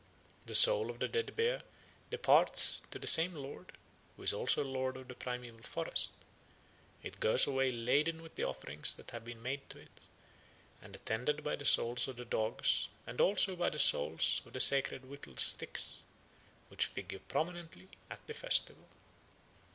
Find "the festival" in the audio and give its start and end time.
18.25-18.87